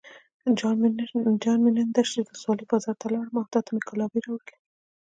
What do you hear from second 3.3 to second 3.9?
او تاته مې